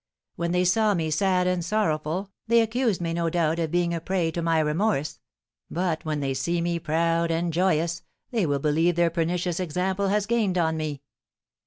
When 0.35 0.51
they 0.51 0.65
saw 0.65 0.95
me 0.95 1.11
sad 1.11 1.45
and 1.45 1.63
sorrowful, 1.63 2.31
they 2.47 2.61
accused 2.61 3.01
me, 3.01 3.13
no 3.13 3.29
doubt, 3.29 3.59
of 3.59 3.69
being 3.69 3.93
a 3.93 4.01
prey 4.01 4.31
to 4.31 4.41
my 4.41 4.57
remorse; 4.57 5.19
but 5.69 6.03
when 6.03 6.21
they 6.21 6.33
see 6.33 6.59
me 6.59 6.79
proud 6.79 7.29
and 7.29 7.53
joyous, 7.53 8.01
they 8.31 8.47
will 8.47 8.57
believe 8.57 8.95
their 8.95 9.11
pernicious 9.11 9.59
example 9.59 10.07
has 10.07 10.25
gained 10.25 10.57
on 10.57 10.75
me." 10.75 11.03